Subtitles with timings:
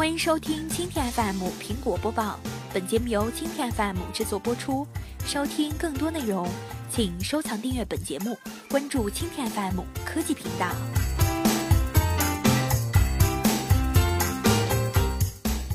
[0.00, 2.40] 欢迎收听蜻蜓 FM 苹果播报，
[2.72, 4.86] 本节目由蜻蜓 FM 制作播出。
[5.26, 6.48] 收听更多内容，
[6.90, 8.34] 请收藏订阅本节目，
[8.70, 10.68] 关注蜻蜓 FM 科技频道。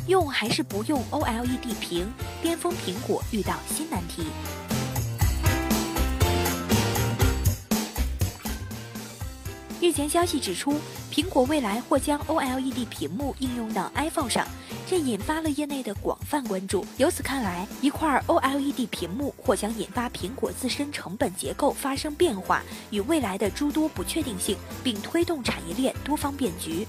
[0.07, 2.11] 用还是不用 OLED 屏？
[2.41, 4.23] 巅峰苹果遇到新难题。
[9.85, 10.73] 日前消息指出，
[11.11, 14.47] 苹果未来或将 OLED 屏幕应用到 iPhone 上，
[14.87, 16.83] 这引发了业内的广泛关注。
[16.97, 26.87] 由此看来，一块 OLED 屏幕或将引发苹果自身成本结构发生变化与未来的诸多不确定性，并推动产业链多方变局。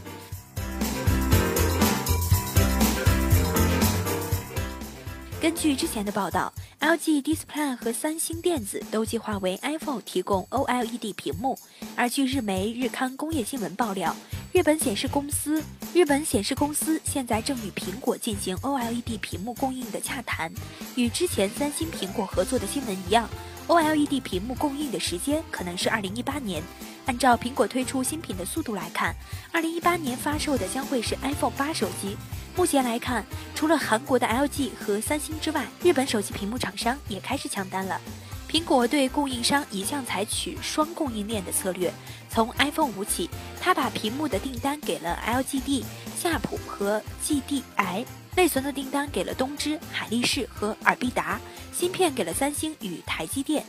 [5.47, 11.57] 根据之前的报道，LG Display 和三星电子都计划为 iPhone 提供 OLED 屏幕。
[11.95, 14.13] 而据日媒日刊工业新闻爆料，
[14.53, 15.63] 日本显示公司
[15.95, 20.53] 日本显示公司现在正与苹果进行 OLED 屏幕供应的洽谈。
[20.97, 23.31] 与之前三星苹果合作的新闻一样
[23.69, 26.61] ，OLED 屏幕供应的时间可能是2018年。
[27.07, 29.15] 按照苹果推出新品的速度来看
[29.53, 32.17] ，2018年发售的将会是 iPhone 八手机。
[32.57, 38.01] 目前来看，除了韩国的 LG 和三星之外，日本手机屏幕厂商也开始抢单了。
[38.49, 41.93] 苹果对供应商一向采取双供应链的策略，
[42.31, 43.29] 从 iPhone 五起，
[43.61, 45.85] 它把屏幕的订单给了 LGD、
[46.17, 48.05] 夏普和 GDI，
[48.35, 51.39] 内存的订单给了东芝、海力士和尔必达，
[51.73, 53.65] 芯片给了三星与台积电。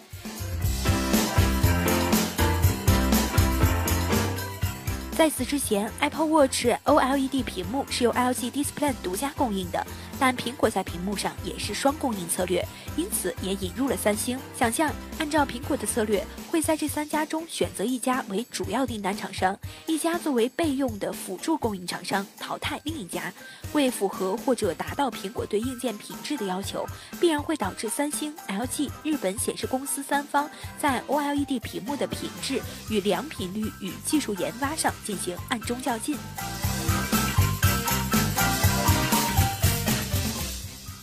[5.17, 9.83] 在此之前，Apple Watch OLED 屏幕是由 LG Display 独家供应的。
[10.19, 14.37] 但苹果在屏幕上也是双供应策略，因此也引入了三星。
[14.57, 23.31] 想象按照苹果的策略，会在这三家中选择一家为主要订单厂商，一家作为备用的辅助供应厂商，淘汰另一家。
[23.73, 26.83] 为符合或者达到苹果对硬件品质的要求，
[27.19, 36.17] 必然会导致三星、LG、日本显示公司三方在 OLED 屏幕的品质与良品率与技术研发上进行暗中较劲。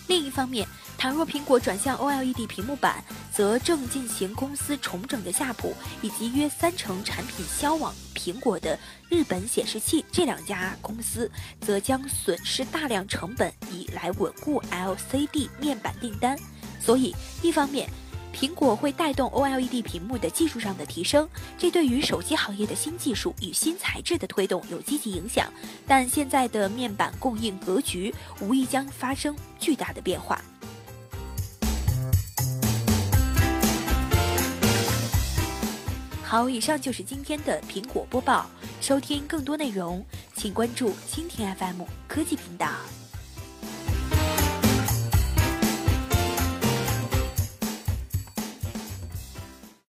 [0.09, 8.79] 另一方面，倘若苹果转向 OLED 屏幕板，则正进行公司重整的夏普以及约三成产品销往苹果的
[9.09, 11.31] 日本显示器这两家公司，
[11.63, 16.39] 则将损失大量成本以来稳固 LCD 面板订单。
[16.79, 17.89] 所以，一方面，
[18.35, 25.47] 苹果会带动 OLED 屏幕的技术上的提升，这对于手机行业的新技术与新材质的推动有积极影响。
[25.87, 30.43] 但现在的面板供应格局无疑将发生巨大的变化。
[36.25, 38.51] 好，以上就是今天的苹果播报。
[38.81, 42.69] 收听更多内容，请关注蜻蜓 FM 科技频道。